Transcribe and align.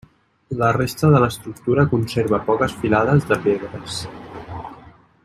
La 0.61 0.69
resta 0.77 1.09
de 1.15 1.19
l'estructura 1.23 1.85
conserva 1.93 2.41
poques 2.49 2.75
filades 2.85 3.29
de 3.33 3.41
pedres. 3.47 4.03